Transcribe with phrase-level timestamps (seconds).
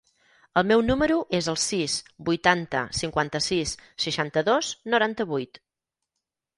[0.61, 1.99] El meu número es el sis,
[2.31, 3.77] vuitanta, cinquanta-sis,
[4.09, 5.67] seixanta-dos, noranta-vuit.